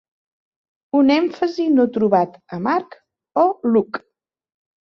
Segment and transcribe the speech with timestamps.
[0.99, 2.99] Un èmfasi no trobat a Mark
[3.43, 3.45] o
[3.77, 4.07] Luke.